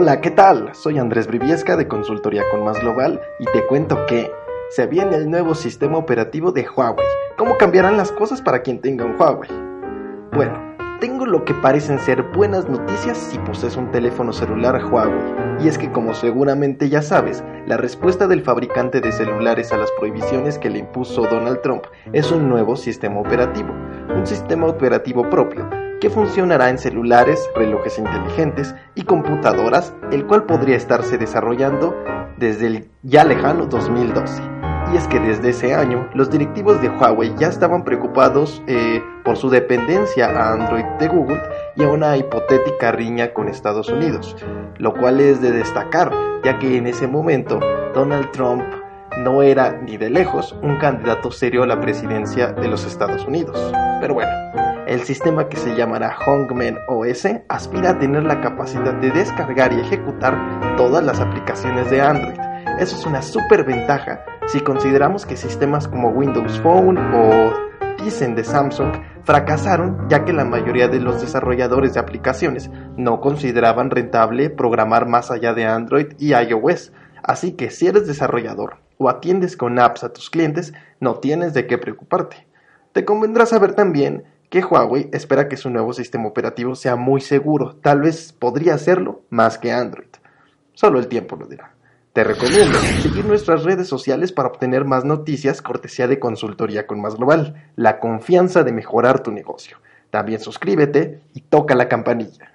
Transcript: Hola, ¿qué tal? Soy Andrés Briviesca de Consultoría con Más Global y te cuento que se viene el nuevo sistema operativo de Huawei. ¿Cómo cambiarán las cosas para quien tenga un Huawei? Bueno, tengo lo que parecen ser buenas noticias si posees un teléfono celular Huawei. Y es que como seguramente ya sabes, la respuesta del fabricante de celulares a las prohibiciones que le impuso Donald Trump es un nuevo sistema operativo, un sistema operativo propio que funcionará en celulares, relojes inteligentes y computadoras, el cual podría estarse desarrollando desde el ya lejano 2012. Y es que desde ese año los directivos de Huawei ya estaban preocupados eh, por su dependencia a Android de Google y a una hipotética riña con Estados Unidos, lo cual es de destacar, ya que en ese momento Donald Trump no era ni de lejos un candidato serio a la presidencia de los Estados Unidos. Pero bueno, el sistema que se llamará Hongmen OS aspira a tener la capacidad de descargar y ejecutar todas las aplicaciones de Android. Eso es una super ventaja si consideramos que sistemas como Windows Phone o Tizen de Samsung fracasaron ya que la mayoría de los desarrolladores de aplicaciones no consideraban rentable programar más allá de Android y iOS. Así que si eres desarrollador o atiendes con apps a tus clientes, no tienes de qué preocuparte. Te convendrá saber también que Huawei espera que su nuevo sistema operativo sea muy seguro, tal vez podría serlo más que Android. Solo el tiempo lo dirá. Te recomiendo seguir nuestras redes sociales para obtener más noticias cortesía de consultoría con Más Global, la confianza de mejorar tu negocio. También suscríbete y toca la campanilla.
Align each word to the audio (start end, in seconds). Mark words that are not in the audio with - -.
Hola, 0.00 0.22
¿qué 0.22 0.30
tal? 0.30 0.74
Soy 0.74 0.98
Andrés 0.98 1.26
Briviesca 1.26 1.76
de 1.76 1.86
Consultoría 1.86 2.42
con 2.50 2.64
Más 2.64 2.80
Global 2.80 3.20
y 3.38 3.44
te 3.44 3.66
cuento 3.66 4.06
que 4.06 4.32
se 4.70 4.86
viene 4.86 5.14
el 5.14 5.28
nuevo 5.28 5.54
sistema 5.54 5.98
operativo 5.98 6.52
de 6.52 6.66
Huawei. 6.66 7.06
¿Cómo 7.36 7.58
cambiarán 7.58 7.98
las 7.98 8.10
cosas 8.10 8.40
para 8.40 8.62
quien 8.62 8.80
tenga 8.80 9.04
un 9.04 9.20
Huawei? 9.20 9.50
Bueno, 10.32 10.74
tengo 11.00 11.26
lo 11.26 11.44
que 11.44 11.52
parecen 11.52 11.98
ser 11.98 12.22
buenas 12.22 12.66
noticias 12.66 13.18
si 13.18 13.36
posees 13.40 13.76
un 13.76 13.90
teléfono 13.90 14.32
celular 14.32 14.82
Huawei. 14.82 15.20
Y 15.60 15.68
es 15.68 15.76
que 15.76 15.92
como 15.92 16.14
seguramente 16.14 16.88
ya 16.88 17.02
sabes, 17.02 17.44
la 17.66 17.76
respuesta 17.76 18.26
del 18.26 18.40
fabricante 18.40 19.02
de 19.02 19.12
celulares 19.12 19.70
a 19.70 19.76
las 19.76 19.90
prohibiciones 19.98 20.58
que 20.58 20.70
le 20.70 20.78
impuso 20.78 21.26
Donald 21.26 21.60
Trump 21.60 21.84
es 22.14 22.32
un 22.32 22.48
nuevo 22.48 22.74
sistema 22.74 23.20
operativo, 23.20 23.74
un 24.16 24.26
sistema 24.26 24.66
operativo 24.66 25.28
propio 25.28 25.68
que 26.00 26.10
funcionará 26.10 26.70
en 26.70 26.78
celulares, 26.78 27.48
relojes 27.54 27.98
inteligentes 27.98 28.74
y 28.94 29.02
computadoras, 29.02 29.94
el 30.10 30.26
cual 30.26 30.44
podría 30.44 30.76
estarse 30.76 31.18
desarrollando 31.18 31.94
desde 32.38 32.66
el 32.66 32.90
ya 33.02 33.24
lejano 33.24 33.66
2012. 33.66 34.42
Y 34.92 34.96
es 34.96 35.06
que 35.06 35.20
desde 35.20 35.50
ese 35.50 35.74
año 35.74 36.08
los 36.14 36.30
directivos 36.30 36.80
de 36.80 36.88
Huawei 36.88 37.32
ya 37.36 37.48
estaban 37.48 37.84
preocupados 37.84 38.60
eh, 38.66 39.00
por 39.24 39.36
su 39.36 39.50
dependencia 39.50 40.26
a 40.26 40.54
Android 40.54 40.84
de 40.98 41.06
Google 41.06 41.40
y 41.76 41.84
a 41.84 41.88
una 41.88 42.16
hipotética 42.16 42.90
riña 42.90 43.32
con 43.32 43.48
Estados 43.48 43.88
Unidos, 43.88 44.36
lo 44.78 44.94
cual 44.94 45.20
es 45.20 45.40
de 45.40 45.52
destacar, 45.52 46.10
ya 46.42 46.58
que 46.58 46.76
en 46.76 46.86
ese 46.86 47.06
momento 47.06 47.60
Donald 47.94 48.30
Trump 48.32 48.64
no 49.18 49.42
era 49.42 49.72
ni 49.72 49.96
de 49.96 50.10
lejos 50.10 50.56
un 50.62 50.78
candidato 50.78 51.30
serio 51.30 51.62
a 51.62 51.66
la 51.66 51.80
presidencia 51.80 52.48
de 52.48 52.68
los 52.68 52.84
Estados 52.84 53.24
Unidos. 53.26 53.72
Pero 54.00 54.14
bueno, 54.14 54.30
el 54.90 55.04
sistema 55.04 55.48
que 55.48 55.56
se 55.56 55.76
llamará 55.76 56.16
Hongmen 56.26 56.76
OS 56.88 57.24
aspira 57.48 57.90
a 57.90 57.98
tener 58.00 58.24
la 58.24 58.40
capacidad 58.40 58.92
de 58.94 59.12
descargar 59.12 59.72
y 59.72 59.78
ejecutar 59.78 60.36
todas 60.76 61.04
las 61.04 61.20
aplicaciones 61.20 61.88
de 61.92 62.00
Android. 62.00 62.40
Eso 62.80 62.96
es 62.96 63.06
una 63.06 63.22
super 63.22 63.62
ventaja 63.62 64.24
si 64.48 64.58
consideramos 64.58 65.26
que 65.26 65.36
sistemas 65.36 65.86
como 65.86 66.08
Windows 66.08 66.58
Phone 66.58 66.98
o 67.14 67.52
Tizen 67.98 68.34
de 68.34 68.42
Samsung 68.42 68.90
fracasaron 69.22 70.08
ya 70.08 70.24
que 70.24 70.32
la 70.32 70.44
mayoría 70.44 70.88
de 70.88 70.98
los 70.98 71.20
desarrolladores 71.20 71.94
de 71.94 72.00
aplicaciones 72.00 72.68
no 72.96 73.20
consideraban 73.20 73.90
rentable 73.90 74.50
programar 74.50 75.06
más 75.06 75.30
allá 75.30 75.54
de 75.54 75.66
Android 75.66 76.14
y 76.18 76.34
iOS. 76.34 76.92
Así 77.22 77.52
que 77.52 77.70
si 77.70 77.86
eres 77.86 78.08
desarrollador 78.08 78.78
o 78.98 79.08
atiendes 79.08 79.56
con 79.56 79.78
apps 79.78 80.02
a 80.02 80.12
tus 80.12 80.30
clientes, 80.30 80.72
no 80.98 81.20
tienes 81.20 81.54
de 81.54 81.68
qué 81.68 81.78
preocuparte. 81.78 82.48
Te 82.90 83.04
convendrá 83.04 83.46
saber 83.46 83.74
también 83.74 84.24
que 84.50 84.64
Huawei 84.64 85.08
espera 85.12 85.48
que 85.48 85.56
su 85.56 85.70
nuevo 85.70 85.92
sistema 85.92 86.26
operativo 86.26 86.74
sea 86.74 86.96
muy 86.96 87.20
seguro, 87.20 87.76
tal 87.76 88.00
vez 88.00 88.32
podría 88.32 88.76
serlo 88.78 89.22
más 89.30 89.58
que 89.58 89.72
Android. 89.72 90.08
Solo 90.74 90.98
el 90.98 91.06
tiempo 91.06 91.36
lo 91.36 91.46
dirá. 91.46 91.72
Te 92.12 92.24
recomiendo 92.24 92.76
seguir 93.00 93.24
nuestras 93.24 93.62
redes 93.62 93.86
sociales 93.86 94.32
para 94.32 94.48
obtener 94.48 94.84
más 94.84 95.04
noticias 95.04 95.62
cortesía 95.62 96.08
de 96.08 96.18
consultoría 96.18 96.88
con 96.88 97.00
Más 97.00 97.14
Global, 97.14 97.70
la 97.76 98.00
confianza 98.00 98.64
de 98.64 98.72
mejorar 98.72 99.22
tu 99.22 99.30
negocio. 99.30 99.76
También 100.10 100.40
suscríbete 100.40 101.20
y 101.32 101.42
toca 101.42 101.76
la 101.76 101.88
campanilla. 101.88 102.50